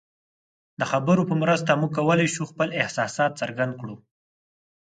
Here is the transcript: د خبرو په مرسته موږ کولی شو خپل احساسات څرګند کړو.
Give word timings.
د 0.79 0.81
خبرو 0.91 1.21
په 1.29 1.35
مرسته 1.43 1.71
موږ 1.79 1.91
کولی 1.97 2.27
شو 2.33 2.43
خپل 2.51 2.67
احساسات 2.81 3.31
څرګند 3.41 3.73
کړو. 3.79 3.95